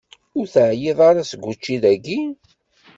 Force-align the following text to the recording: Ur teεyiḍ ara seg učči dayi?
Ur 0.37 0.45
teεyiḍ 0.53 0.99
ara 1.09 1.29
seg 1.31 1.41
učči 1.51 1.75
dayi? 1.83 2.21